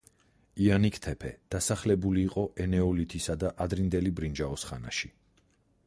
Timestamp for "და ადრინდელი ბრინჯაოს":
3.45-4.69